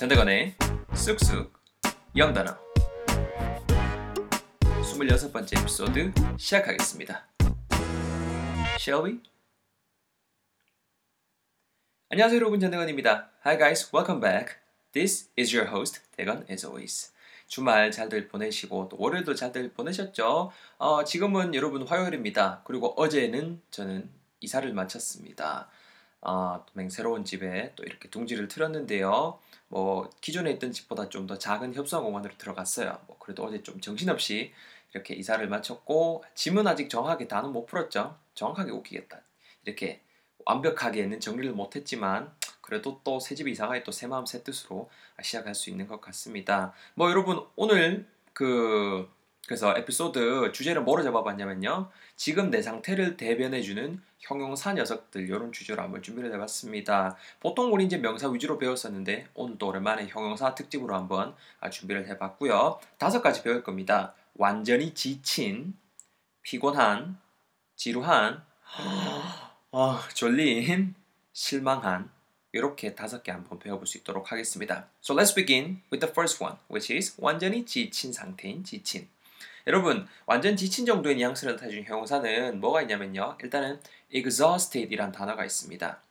[0.00, 0.54] 전대건의
[0.94, 1.52] 쑥쑥
[2.16, 2.56] 영단어
[4.80, 7.28] 26번째 에피소드 시작하겠습니다.
[8.78, 9.20] Shall we?
[12.08, 13.30] 안녕하세요 여러분 전대건입니다.
[13.44, 14.54] Hi guys, welcome back.
[14.92, 17.12] This is your host 대건 as always.
[17.46, 20.50] 주말 잘들 보내시고 또 월요일도 잘들 보내셨죠?
[20.78, 22.62] 어, 지금은 여러분 화요일입니다.
[22.64, 24.08] 그리고 어제는 저는
[24.40, 25.68] 이사를 마쳤습니다.
[26.22, 29.38] 어, 새로운 집에 또 이렇게 둥지를 틀었는데요.
[29.68, 32.98] 뭐 기존에 있던 집보다 좀 더 작은 협소한 공간으로 들어갔어요.
[33.06, 34.52] 뭐 그래도 어제 좀 정신없이
[34.92, 38.16] 이렇게 이사를 마쳤고 짐은 아직 정확하게 다는 못 풀었죠.
[38.34, 39.20] 정확하게 웃기겠다.
[39.64, 40.02] 이렇게
[40.46, 44.90] 완벽하게는 정리를 못했지만 그래도 또 새 집에 이사가 또 새 마음 새 뜻으로
[45.22, 46.72] 시작할 수 있는 것 같습니다.
[46.94, 49.08] 뭐 여러분 오늘 그
[49.50, 51.90] 그래서 에피소드 주제를 뭐로 잡아봤냐면요.
[52.14, 57.16] 지금 내 상태를 대변해주는 형용사 녀석들 이런 주제로 한번 준비를 해봤습니다.
[57.40, 62.78] 보통 우리 이제 명사 위주로 배웠었는데 오늘 또 오랜만에 형용사 특집으로 한번 아, 준비를 해봤고요.
[62.96, 64.14] 다섯 가지 배울 겁니다.
[64.36, 65.74] 완전히 지친,
[66.42, 67.18] 피곤한,
[67.74, 68.44] 지루한,
[69.72, 70.94] 아, 졸린,
[71.32, 72.08] 실망한
[72.52, 74.86] 이렇게 다섯 개 한번 배워볼 수 있도록 하겠습니다.
[75.02, 79.08] So let's begin with the first one, which is 완전히 지친 상태인 지친.
[79.66, 83.36] 여러분 완전 지친 정도의 뉘앙스를 나타내준 형용사는 뭐가 있냐면요.
[83.42, 83.80] 일단은
[84.12, 86.02] exhausted이란 단어가 있습니다.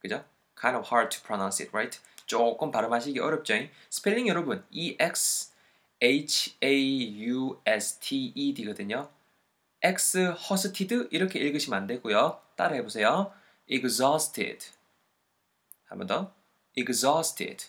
[0.00, 0.24] 그죠?
[0.60, 1.98] Kind of hard to pronounce it, right?
[2.26, 3.54] 조금 발음하시기 어렵죠.
[3.90, 5.52] 스펠링 여러분 E X
[6.00, 9.08] H A U S T E D거든요.
[9.82, 12.40] X husted 이렇게 읽으시면 안 되고요.
[12.56, 13.32] 따라해 보세요.
[13.68, 14.66] exhausted.
[15.86, 16.32] 한 번 더.
[16.76, 17.66] exhausted.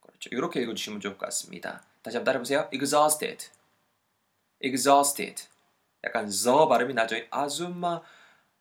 [0.00, 0.28] 그렇죠.
[0.32, 1.82] 이렇게 읽어 주시면 좋을 것 같습니다.
[2.02, 2.68] 다시 한번 따라해 보세요.
[2.72, 3.46] exhausted.
[4.60, 5.44] Exhausted.
[6.04, 7.16] 약간 저 발음이 나죠.
[7.30, 8.00] 아줌마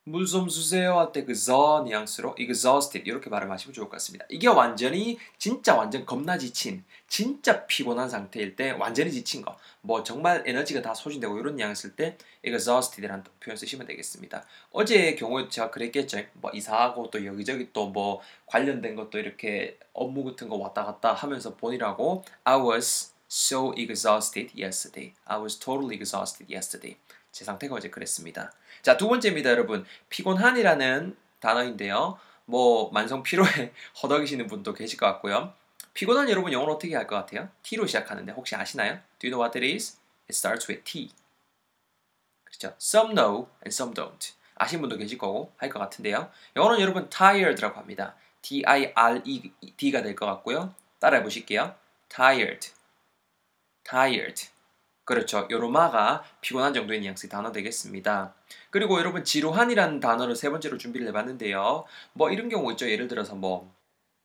[0.07, 4.23] 물 좀 주세요 할 때그저 뉘앙스로 exhausted 이렇게 발음하시면 좋을 것 같습니다.
[4.29, 9.57] 이게 완전히 진짜 완전 겁나 지친 진짜 피곤한 상태일 때 완전히 지친 거.
[9.81, 14.45] 뭐 정말 에너지가 다 소진되고 이런 뉘앙스일 때 exhausted라는 표현 쓰시면 되겠습니다.
[14.71, 16.21] 어제의 경우에 제가 그랬겠죠.
[16.33, 21.55] 뭐 이사하고 또 여기저기 또 뭐 관련된 것도 이렇게 업무 같은 거 왔다 갔다 하면서
[21.55, 25.13] 보니라고 I was so exhausted yesterday.
[25.25, 26.97] I was totally exhausted yesterday.
[27.33, 28.53] 제 상태가 어제 그랬습니다.
[28.81, 29.85] 자, 두 번째입니다, 여러분.
[30.09, 32.17] 피곤한이라는 단어인데요.
[32.45, 35.53] 뭐 만성 피로에 허덕이시는 분도 계실 것 같고요.
[35.93, 37.49] 피곤한 여러분 영어로 어떻게 할 것 같아요?
[37.63, 38.99] T로 시작하는데 혹시 아시나요?
[39.19, 39.97] Do you know what it is?
[40.29, 41.11] It starts with T.
[42.45, 42.75] 그렇죠?
[42.79, 44.33] Some know and some don't.
[44.55, 46.29] 아신 분도 계실 거고 할 것 같은데요.
[46.55, 48.15] 영어로는 여러분 tired라고 합니다.
[48.41, 50.73] T-I-R-E-D가 될 것 같고요.
[50.99, 51.75] 따라해 보실게요.
[52.09, 52.69] tired.
[53.87, 54.49] Tired.
[55.05, 55.47] 그렇죠.
[55.51, 58.33] 요로마가 피곤한 정도의 뉘앙스의 단어 되겠습니다.
[58.71, 61.85] 그리고 여러분 지루한이라는 단어를 세 번째로 준비를 해봤는데요.
[62.13, 62.89] 뭐 이런 경우 있죠.
[62.89, 63.71] 예를 들어서 뭐,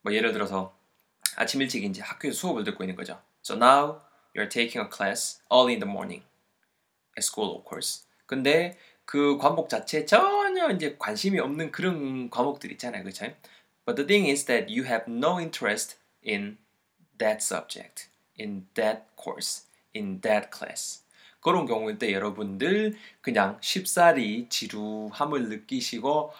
[0.01, 0.75] 뭐 예를 들어서
[1.37, 3.21] 아침 일찍 이제 학교에서 수업을 듣고 있는 거죠.
[3.45, 4.01] So now
[4.35, 6.25] you're taking a class early in the morning
[7.17, 8.05] at school, of course.
[8.25, 13.03] 근데 그 과목 자체에 전혀 이제 관심이 없는 그런 과목들 있잖아요.
[13.03, 13.27] 그렇죠?
[13.85, 16.59] But the thing is that you have no interest in
[17.19, 18.09] that subject.
[18.41, 19.65] In that course,
[19.95, 21.05] in that class.
[21.41, 26.33] 그런 경우일 때 여러분들 그냥 쉽사리 지루함을 느끼시고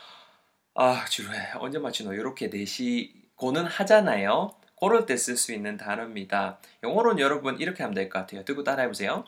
[0.75, 4.55] 아 지루해 언제 마치노 이렇게 내시고는 하잖아요.
[4.81, 6.59] 그럴 때 쓸 수 있는 단어입니다.
[6.83, 8.45] 영어로는 여러분 이렇게 하면 될 것 같아요.
[8.45, 9.25] 듣고 따라해 보세요.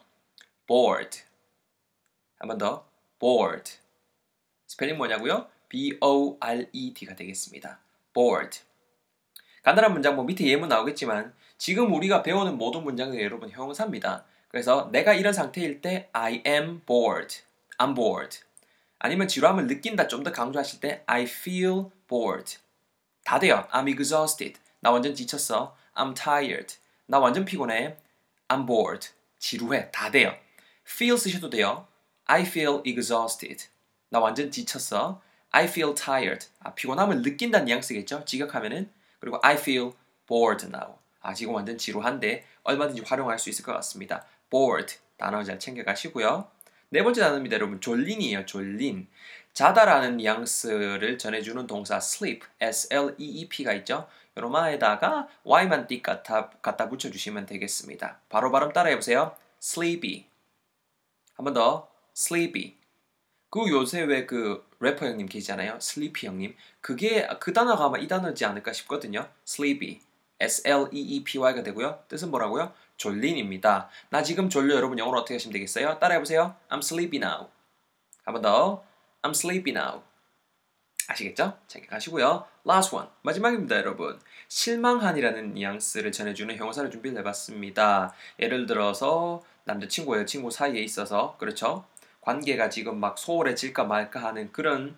[0.67, 1.23] bored.
[2.39, 2.87] 한번 더.
[3.19, 3.73] bored.
[4.67, 5.47] 스펠링 뭐냐고요?
[5.69, 7.79] B-O-R-E-D가 되겠습니다.
[8.15, 8.61] bored.
[9.63, 14.25] 간단한 문장 뭐 밑에 예문 나오겠지만 지금 우리가 배우는 모든 문장이 여러분 형용사입니다.
[14.49, 17.39] 그래서 내가 이런 상태일 때 I am bored.
[17.79, 18.41] I'm bored.
[18.99, 22.57] 아니면 지루함을 느낀다 좀 더 강조하실 때 I feel bored.
[23.25, 23.67] 다 돼요.
[23.71, 24.59] I'm exhausted.
[24.81, 25.77] 나 완전 지쳤어.
[25.95, 26.75] I'm tired.
[27.07, 27.97] 나 완전 피곤해.
[28.49, 29.11] I'm bored.
[29.39, 29.91] 지루해.
[29.93, 30.35] 다 돼요.
[30.87, 31.87] feel 쓰셔도 돼요.
[32.25, 33.67] I feel exhausted.
[34.11, 35.23] 나 완전 지쳤어.
[35.51, 36.47] I feel tired.
[36.61, 38.25] 아, 피곤함을 느낀다는 뉘앙스겠죠?
[38.25, 38.91] 직역하면은.
[39.23, 39.93] 그리고 I feel
[40.27, 40.97] bored now.
[41.21, 44.27] 아, 지금 완전 지루한데 얼마든지 활용할 수 있을 것 같습니다.
[44.51, 46.49] bored 단어 잘 챙겨가시고요.
[46.89, 47.81] 네 번째 단어입니다, 여러분.
[47.81, 49.07] 졸린이에요, 졸린.
[49.55, 54.09] 자다라는 뉘앙스를 전해주는 동사 sleep, S-L-E-E-P가 있죠.
[54.37, 58.19] 요로마에다가 Y만 띡 갖다, 갖다 붙여주시면 되겠습니다.
[58.29, 59.37] 바로 발음 따라해보세요.
[59.63, 60.27] sleepy.
[61.37, 61.89] 한 번 더.
[62.17, 62.77] sleepy.
[63.53, 65.75] 그 요새 왜 그 래퍼 형님 계시잖아요.
[65.77, 66.57] sleepy 형님.
[66.81, 69.29] 그게 그 단어가 아마 이 단어지 않을까 싶거든요.
[69.47, 70.01] sleepy.
[70.41, 72.01] S-L-E-E-P-Y가 되고요.
[72.09, 72.73] 뜻은 뭐라고요?
[72.97, 73.91] 졸린입니다.
[74.09, 75.99] 나 지금 졸려 여러분 영어로 어떻게 하시면 되겠어요?
[75.99, 76.57] 따라해 보세요.
[76.71, 77.49] I'm sleepy now.
[78.25, 78.83] 한 번 더.
[79.21, 80.03] I'm sleepy now.
[81.09, 81.59] 아시겠죠?
[81.69, 82.47] 자기가시고요.
[82.67, 83.09] Last one.
[83.23, 84.19] 마지막입니다, 여러분.
[84.49, 88.15] 실망한이라는 뉘앙스를 전해주는 형용사를 준비를 해봤습니다.
[88.41, 91.85] 예를 들어서 남자친구, 여자친구 사이에 있어서 그렇죠?
[92.23, 94.97] 관계가 지금 막 소홀해질까 말까 하는 그런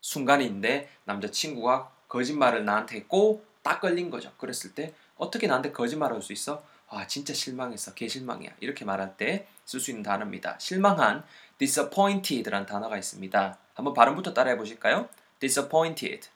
[0.00, 4.32] 순간인데 남자친구가 거짓말을 나한테 했고 딱 걸린 거죠.
[4.38, 6.64] 그랬을 때 어떻게 나한테 거짓말할 수 있어?
[6.88, 7.94] 아 진짜 실망했어.
[7.94, 8.50] 개 실망이야.
[8.60, 10.58] 이렇게 말할 때 쓸 수 있는 단어입니다.
[10.58, 11.24] 실망한
[11.58, 13.58] disappointed라는 단어가 있습니다.
[13.74, 15.08] 한번 발음부터 따라해 보실까요?
[15.40, 16.28] disappointed.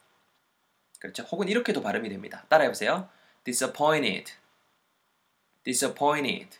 [0.99, 1.23] 그렇죠.
[1.25, 2.45] 혹은 이렇게도 발음이 됩니다.
[2.49, 3.09] 따라해 보세요.
[3.45, 4.33] disappointed.
[5.65, 6.59] disappointed.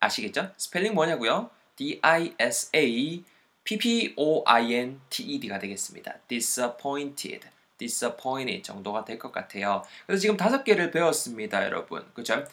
[0.00, 0.52] 아시겠죠?
[0.56, 1.50] 스펠링 뭐냐고요?
[1.80, 3.24] D-I-S-A
[3.64, 6.18] P-P-O-I-N-T-E-D가 되겠습니다.
[6.28, 7.48] disappointed.
[7.78, 9.82] disappointed 정도가 될 것 같아요.
[10.06, 12.06] 그래서 지금 다섯 개를 배웠습니다, 여러분.
[12.12, 12.44] 그죠?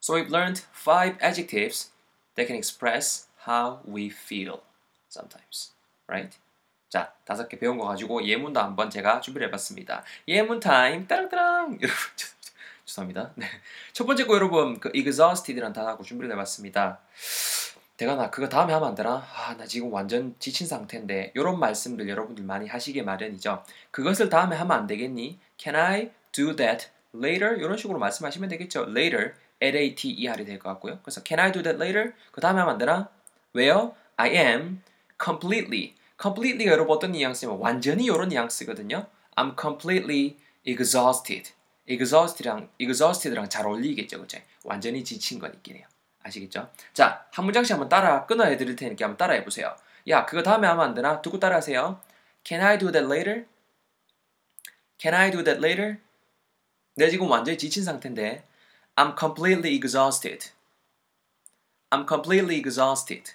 [0.00, 1.90] So we've learned five adjectives
[2.36, 4.60] that can express how we feel
[5.10, 5.74] sometimes.
[6.06, 6.38] Right?
[6.88, 10.04] 자, 다섯 개 배운 거 가지고 예문도 한번 제가 준비를 해봤습니다.
[10.28, 11.78] 예문 타임, 따랑따랑!
[12.86, 13.32] 죄송합니다.
[13.34, 13.46] 네.
[13.92, 17.00] 첫 번째 거 여러분, 그 exhausted라는 단어하고 준비를 해봤습니다.
[17.98, 19.26] 내가 나 그거 다음에 하면 안 되나?
[19.34, 23.64] 아, 나 지금 완전 지친 상태인데 이런 말씀들 여러분들 많이 하시게 마련이죠.
[23.90, 25.40] 그것을 다음에 하면 안 되겠니?
[25.58, 27.56] Can I do that later?
[27.58, 28.84] 이런 식으로 말씀하시면 되겠죠.
[28.88, 31.00] Later, L-A-T-E-R이 될 것 같고요.
[31.02, 32.12] 그래서 Can I do that later?
[32.30, 33.08] 그 다음에 하면 안 되나?
[33.52, 33.96] 왜요?
[34.16, 34.80] I am
[35.20, 35.94] completely.
[36.22, 39.06] completely가 여러분 어떤 뉘앙스냐면 완전히 이런 뉘앙스거든요.
[39.34, 41.50] I'm completely exhausted.
[41.88, 44.38] exhausted랑 exhausted랑 잘 어울리겠죠, 그죠?
[44.62, 45.86] 완전히 지친 건 있긴 해요.
[46.22, 46.70] 아시겠죠?
[46.92, 49.74] 자, 한 문장씩 한번 따라 끊어야 드릴 테니까 한번 따라해 보세요.
[50.08, 51.20] 야, 그거 다음에 하면 안 되나?
[51.22, 52.00] 듣고 따라하세요.
[52.44, 53.46] Can I do that later?
[54.98, 55.98] Can I do that later?
[56.94, 58.44] 내 지금 완전히 지친 상태인데
[58.96, 60.50] I'm completely exhausted.
[61.90, 63.32] I'm completely exhausted.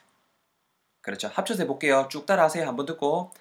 [1.02, 1.30] 그렇죠.
[1.30, 2.08] 합쳐서 해볼게요.
[2.10, 2.68] 쭉 따라하세요.
[2.68, 3.32] 한번 듣고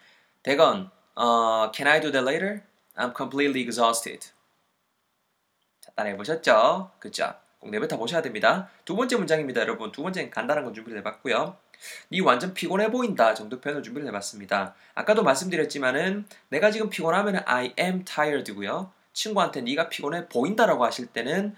[0.42, 2.62] 대건 어, Can I do that later?
[2.96, 4.30] I'm completely exhausted.
[5.80, 6.92] 자, 따라해 보셨죠?
[6.98, 7.34] 그죠?
[7.62, 8.68] 꼭 내뱉어 보셔야 됩니다.
[8.84, 9.92] 두 번째 문장입니다, 여러분.
[9.92, 11.56] 두 번째는 간단한 건 준비를 해봤고요.
[12.10, 14.74] 네 완전 피곤해 보인다 정도 표현을 준비를 해봤습니다.
[14.94, 18.90] 아까도 말씀드렸지만은 내가 지금 피곤하면 I am tired고요.
[19.12, 21.54] 친구한테 네가 피곤해 보인다라고 하실 때는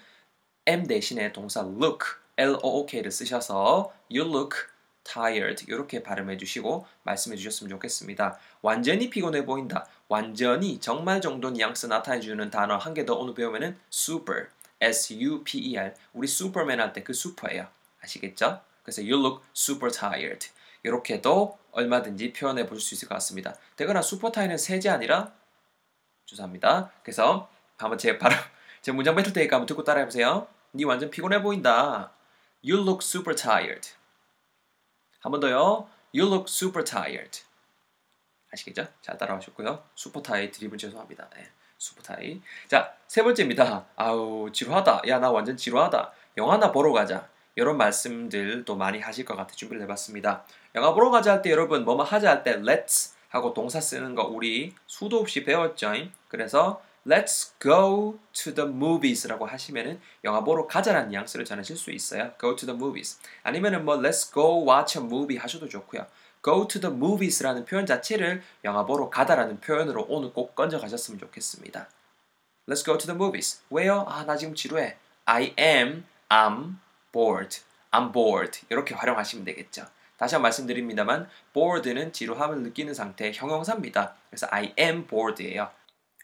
[0.68, 2.00] am 대신에 동사 look,
[2.36, 4.58] L-O-O-K를 쓰셔서 you look
[5.04, 8.38] tired 이렇게 발음해 주시고 말씀해 주셨으면 좋겠습니다.
[8.60, 9.86] 완전히 피곤해 보인다.
[10.08, 14.48] 완전히 정말 정도 뉘앙스 나타내 주는 단어 한 개 더 오늘 배우면은 super,
[14.80, 17.68] S-U-P-E-R 우리 슈퍼맨 할때그 슈퍼예요.
[18.02, 18.60] 아시겠죠?
[18.82, 20.48] 그래서 you look super tired
[20.82, 23.54] 이렇게도 얼마든지 표현해 볼 수 있을 것 같습니다.
[23.76, 25.32] 되거나 super tired는 세제 아니라
[26.26, 26.92] 죄송합니다.
[27.02, 27.48] 그래서
[27.78, 28.34] 한번 제 바로
[28.82, 30.46] 제 문장 뱉을 테니까 한번 듣고 따라해 보세요.
[30.72, 32.12] 네 완전 피곤해 보인다.
[32.62, 33.90] You look super tired.
[35.20, 35.88] 한 번 더요.
[36.14, 37.40] You look super tired.
[38.52, 38.86] 아시겠죠?
[39.00, 39.84] 잘 따라오셨고요.
[39.94, 41.28] 슈퍼타이 드립을 죄송합니다.
[41.34, 41.50] 네,
[41.84, 42.40] 슈퍼타이.
[42.66, 43.84] 자, 세 번째입니다.
[43.96, 45.02] 아우, 지루하다.
[45.08, 46.12] 야, 나 완전 지루하다.
[46.38, 47.28] 영화나 보러 가자.
[47.56, 50.44] 이런 말씀들도 많이 하실 것 같아 준비를 해봤습니다.
[50.74, 54.24] 영화 보러 가자 할 때 여러분 뭐뭐 하자 할 때 let's 하고 동사 쓰는 거
[54.24, 55.92] 우리 수도 없이 배웠죠.
[56.28, 62.32] 그래서 Let's go to the movies라고 하시면은 영화 보러 가자라는 뉘앙스를 전하실 수 있어요.
[62.40, 63.20] Go to the movies.
[63.42, 66.06] 아니면은 뭐 Let's go watch a movie 하셔도 좋고요.
[66.44, 71.88] Go to the movies라는 표현 자체를 영화 보러 가다라는 표현으로 오늘 꼭 건져 가셨으면 좋겠습니다.
[72.68, 73.62] Let's go to the movies.
[73.70, 74.04] 왜요?
[74.08, 74.96] 아, 나 지금 지루해.
[75.24, 76.74] I am, I'm
[77.12, 77.60] bored.
[77.92, 78.60] I'm bored.
[78.68, 79.86] 이렇게 활용하시면 되겠죠.
[80.18, 84.14] 다시 한 번 말씀드립니다만 bored는 지루함을 느끼는 상태의 형용사입니다.
[84.28, 85.70] 그래서 I am bored예요.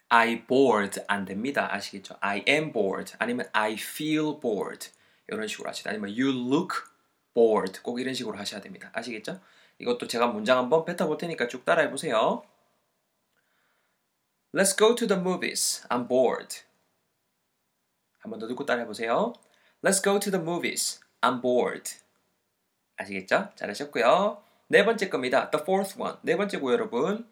[0.09, 1.73] I bored 안 됩니다.
[1.73, 2.15] 아시겠죠?
[2.19, 4.89] I am bored 아니면 I feel bored
[5.27, 5.89] 이런 식으로 하시다.
[5.89, 6.77] 아니면 you look
[7.33, 8.89] bored 꼭 이런 식으로 하셔야 됩니다.
[8.93, 9.39] 아시겠죠?
[9.81, 12.43] 이것도 제가 문장 한번 뱉어볼 테니까 쭉 따라해 보세요.
[14.53, 15.85] Let's go to the movies.
[15.89, 16.61] I'm bored.
[18.19, 19.33] 한번 더 듣고 따라해 보세요.
[19.83, 21.01] Let's go to the movies.
[21.21, 21.95] I'm bored.
[22.97, 23.49] 아시겠죠?
[23.55, 24.43] 잘하셨고요.
[24.67, 25.49] 네 번째 겁니다.
[25.49, 26.17] The fourth one.
[26.21, 27.27] 네 번째고 여러분.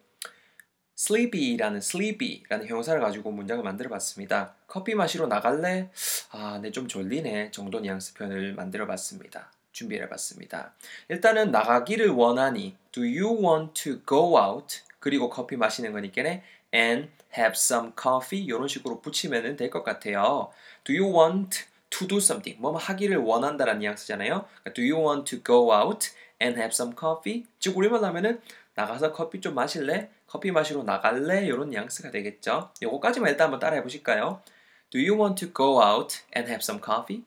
[0.98, 4.56] sleepy라는 sleepy라는 형용사를 가지고 문장을 만들어 봤습니다.
[4.66, 5.90] 커피 마시러 나갈래?
[6.32, 7.52] 아, 네, 좀 졸리네.
[7.52, 9.52] 정도 뉘앙스 표현을 만들어 봤습니다.
[9.80, 10.74] 준비해 봤습니다.
[11.08, 14.80] 일단은 나가기를 원하니 Do you want to go out?
[14.98, 16.42] 그리고 커피 마시는 거니까네
[16.74, 20.52] and have some coffee 이런 식으로 붙이면 될 것 같아요.
[20.84, 22.60] Do you want to do something?
[22.60, 24.44] 뭐 하기를 원한다라는 뉘앙스잖아요.
[24.74, 26.10] Do you want to go out
[26.42, 27.46] and have some coffee?
[27.58, 28.42] 즉 우리말 하면은
[28.74, 30.10] 나가서 커피 좀 마실래?
[30.26, 31.46] 커피 마시러 나갈래?
[31.46, 32.70] 이런 뉘앙스가 되겠죠.
[32.82, 34.42] 요거까지만 일단 한번 따라해 보실까요?
[34.90, 37.24] Do you want to go out and have some coffee?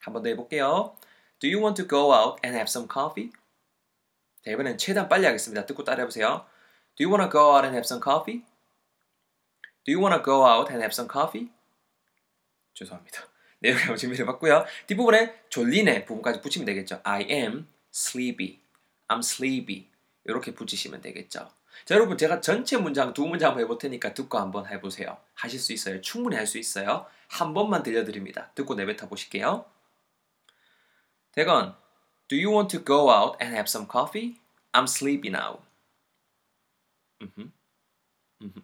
[0.00, 0.94] 한번 더 해볼게요.
[1.40, 3.30] Do you want to go out and have some coffee?
[4.44, 5.66] 자, 이번엔 최대한 빨리 하겠습니다.
[5.66, 6.46] 듣고 따라해 보세요.
[6.96, 8.44] Do you wanna go out and have some coffee?
[9.84, 11.50] Do you wanna go out and have some coffee?
[12.74, 13.20] 죄송합니다.
[13.60, 14.64] 내용을 한번 준비를 해봤고요.
[14.86, 17.00] 뒷부분에 졸리네 부분까지 붙이면 되겠죠.
[17.04, 18.60] I am sleepy.
[19.08, 19.88] I'm sleepy.
[20.24, 21.50] 이렇게 붙이시면 되겠죠.
[21.84, 25.18] 자, 여러분 제가 전체 문장 두 문장 한번 해볼 테니까 듣고 한번 해보세요.
[25.34, 26.00] 하실 수 있어요.
[26.00, 27.06] 충분히 할 수 있어요.
[27.28, 28.50] 한 번만 들려드립니다.
[28.54, 29.64] 듣고 내뱉어 보실게요.
[31.36, 31.76] 대건,
[32.28, 34.40] do you want to go out and have some coffee?
[34.72, 35.58] I'm sleepy now.
[37.20, 37.50] 음흠.
[38.40, 38.60] 음흠.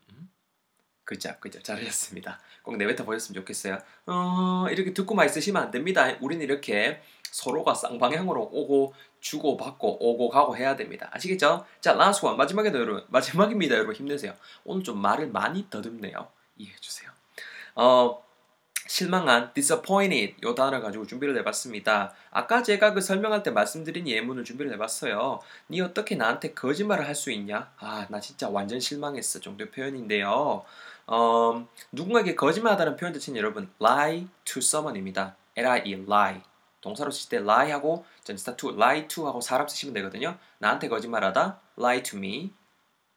[1.05, 1.63] 그죠, 그죠.
[1.63, 2.41] 잘하셨습니다.
[2.63, 3.79] 꼭 내뱉어 보셨으면 좋겠어요.
[4.07, 6.17] 어, 이렇게 듣고만 있으시면 안 됩니다.
[6.23, 11.11] 우리는 이렇게 서로가 쌍방향으로 오고 주고 받고 오고 가고 해야 됩니다.
[11.13, 11.67] 아시겠죠?
[11.83, 13.75] 자, 원 마지막에도 여러분 마지막입니다.
[13.75, 14.35] 여러분 힘내세요.
[14.65, 16.27] 오늘 좀 말을 많이 더듬네요.
[16.57, 17.11] 이해해 주세요.
[17.75, 18.25] 어,
[18.93, 22.13] 실망한 disappointed 요 단어를 가지고 준비를 해봤습니다.
[22.31, 25.41] 아까 제가 그 설명할 때 말씀드린 예문을 준비를 해봤어요.
[25.71, 27.73] 니 어떻게 나한테 거짓말을 할 수 있냐?
[27.79, 30.63] 아, 나 진짜 완전 실망했어 정도의 표현인데요.
[31.07, 35.37] 어, 누군가에게 거짓말하다는 표현 자체는 여러분 lie to someone입니다.
[35.57, 36.43] L-I-E, lie.
[36.83, 40.37] 동사로 쓸때 lie하고 전치사 to, lie to 하고 사람 쓰시면 되거든요.
[40.59, 42.53] 나한테 거짓말하다, lie to me.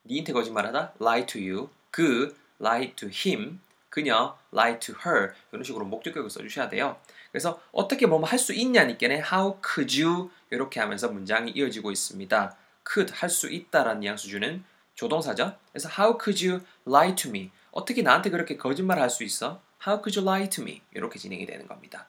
[0.06, 1.70] 니한테 거짓말하다, lie to you.
[1.92, 3.60] 그, lie to him.
[3.96, 5.34] 그녀, lie to her.
[5.54, 7.00] 이런 식으로 목적격을 써주셔야 돼요.
[7.32, 12.58] 그래서 어떻게 뭐뭐 할수 있냐니께는 how could you 이렇게 하면서 문장이 이어지고 있습니다.
[12.86, 15.56] could 할 수 있다라는 뉘앙스 주는 조동사죠.
[15.72, 17.52] 그래서 how could you lie to me?
[17.72, 19.62] 어떻게 나한테 그렇게 거짓말 할 수 있어?
[19.88, 20.82] How could you lie to me?
[20.94, 22.06] 이렇게 진행이 되는 겁니다.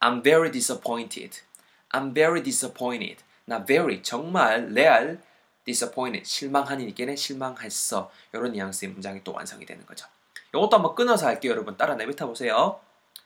[0.00, 1.40] I'm very disappointed.
[1.88, 3.24] I'm very disappointed.
[3.46, 5.22] 나 very 정말 레알
[5.64, 8.10] disappointed 실망하니께는 실망했어.
[8.34, 10.06] 이런 뉘앙스의 문장이 또 완성이 되는 거죠.
[10.54, 11.76] 이것도 한번 끊어서 할게요, 여러분.
[11.76, 12.80] 따라 내뱉어 보세요.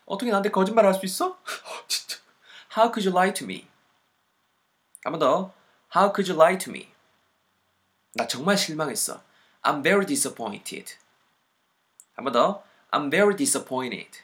[0.06, 1.38] 어떻게 나한테 거짓말 할 수 있어?
[1.88, 2.18] 진짜.
[2.76, 3.66] How could you lie to me?
[5.04, 5.52] 한 번 더.
[5.94, 6.88] How could you lie to me?
[8.14, 9.22] 나 정말 실망했어.
[9.62, 10.94] I'm very disappointed.
[12.16, 12.62] 한 번 더.
[12.90, 14.20] I'm very disappointed.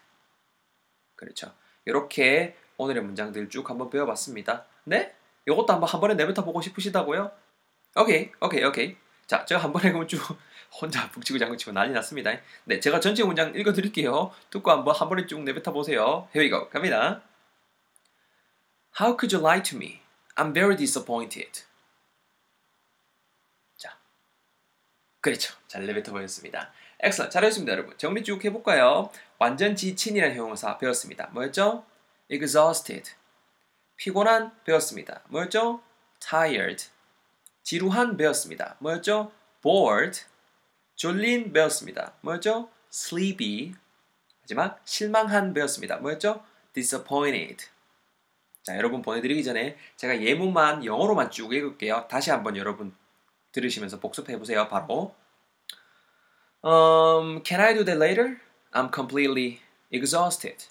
[1.17, 1.53] 그렇죠.
[1.87, 4.65] 이렇게 오늘의 문장들 쭉 한번 배워봤습니다.
[4.85, 5.15] 네?
[5.47, 7.31] 이것도 한번 한 번에 내뱉어 보고 싶으시다고요?
[7.97, 8.97] 오케이, 오케이, 오케이.
[9.31, 10.19] 자, 제가 한 번에 그럼 쭉
[10.83, 12.33] 혼자 북치고 장구치고 난리 났습니다.
[12.65, 14.35] 네, 제가 전체 문장 읽어드릴게요.
[14.51, 16.29] 듣고 한번 한 번에 쭉 내뱉어 보세요.
[16.35, 16.69] Here we go.
[16.69, 17.23] 갑니다.
[19.01, 20.01] How could you lie to me?
[20.35, 21.63] I'm very disappointed.
[23.77, 23.97] 자,
[25.21, 25.55] 그렇죠.
[25.69, 26.73] 잘 내뱉어 보였습니다.
[26.99, 27.97] 엑셀 잘했습니다, 여러분.
[27.99, 29.13] 정리 쭉 해볼까요?
[29.39, 31.29] 완전 지친이라는 형용사 배웠습니다.
[31.29, 31.85] 뭐였죠?
[32.29, 33.13] exhausted.
[33.95, 35.23] 피곤한 배웠습니다.
[35.29, 35.81] 뭐였죠?
[36.19, 36.91] tired.
[37.63, 38.77] 지루한 배웠습니다.
[38.81, 39.33] 뭐였죠?
[39.63, 40.23] bored.
[40.95, 42.15] 졸린 배웠습니다.
[42.21, 42.71] 뭐였죠?
[42.93, 43.75] sleepy.
[44.43, 45.97] 마지막 실망한 배웠습니다.
[45.99, 46.43] 뭐였죠?
[46.73, 47.67] disappointed.
[48.63, 52.07] 자, 여러분 보내드리기 전에 제가 예문만 영어로만 쭉 읽을게요.
[52.09, 52.95] 다시 한번 여러분
[53.53, 54.69] 들으시면서 복습해 보세요.
[54.69, 55.15] 바로
[56.63, 58.39] Um, can I do that later?
[58.73, 60.67] I'm completely exhausted.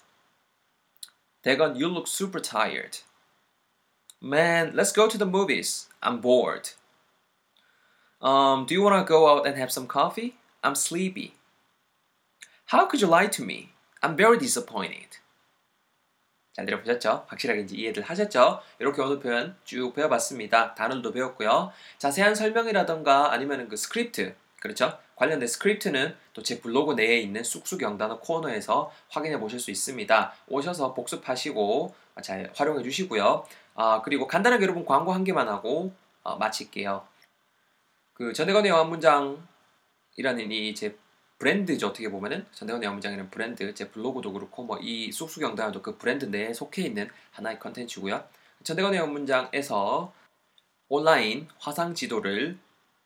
[1.42, 2.98] Dagon, you look super tired.
[4.20, 5.88] Man, let's go to the movies.
[6.00, 6.70] I'm bored.
[8.22, 10.34] Um, do you want to go out and have some coffee?
[10.62, 11.32] I'm sleepy.
[12.66, 13.70] How could you lie to me?
[14.02, 15.18] I'm very disappointed.
[16.52, 17.24] 잘 들어보셨죠?
[17.28, 18.60] 확실하게 이제 이해를 하셨죠?
[18.78, 20.74] 이렇게 오늘 표현 쭉 배워봤습니다.
[20.74, 21.72] 단어도 배웠고요.
[21.98, 24.98] 자세한 설명이라던가 아니면 그 스크립트, 그렇죠?
[25.16, 30.32] 관련된 스크립트는 또 제 블로그 내에 있는 쑥쑥 영단어 코너에서 확인해 보실 수 있습니다.
[30.48, 33.44] 오셔서 복습하시고 잘 활용해 주시고요.
[33.76, 37.06] 아, 그리고 간단하게 여러분 광고 한 개만 하고 어, 마칠게요.
[38.20, 40.94] 그 전대건의 영화문장이라는 이 제
[41.38, 46.26] 브랜드죠 어떻게 보면은 전대건의 영화문장이라는 브랜드 제 블로그도 그렇고 뭐 이 쑥쑥 영단어도 그 브랜드
[46.26, 48.22] 내에 속해 있는 하나의 컨텐츠고요.
[48.62, 50.12] 전대건의 영화문장에서
[50.90, 52.58] 온라인 화상 지도를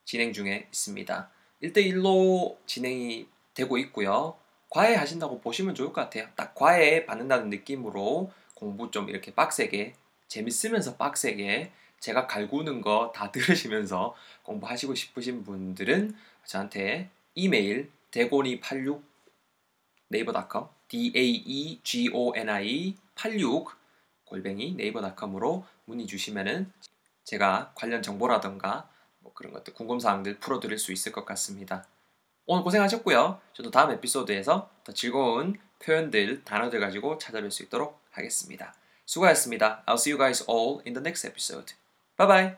[0.04, 1.30] 진행 중에 있습니다.
[1.62, 4.36] 1대1로 진행이 되고 있고요.
[4.68, 6.26] 과외 하신다고 보시면 좋을 것 같아요.
[6.34, 9.94] 딱 과외 받는다는 느낌으로 공부 좀 이렇게 빡세게
[10.26, 11.70] 재밌으면서 빡세게
[12.04, 19.02] 제가 갈구는 거 다 들으시면서 공부하시고 싶으신 분들은 저한테 이메일 대곤이 86
[20.08, 21.80] 네이버닷컴 daegoni
[23.14, 23.70] 86
[24.26, 26.70] 골뱅이 네이버닷컴으로 문의 주시면은
[27.24, 28.86] 제가 관련 정보라던가
[29.20, 31.86] 뭐 그런 것들 궁금사항들 풀어드릴 수 있을 것 같습니다.
[32.44, 33.40] 오늘 고생하셨고요.
[33.54, 38.74] 저도 다음 에피소드에서 더 즐거운 표현들, 단어들 가지고 찾아뵐 수 있도록 하겠습니다.
[39.06, 39.84] 수고하셨습니다.
[39.86, 41.74] I'll see you guys all in the next episode.
[42.16, 42.56] 拜拜。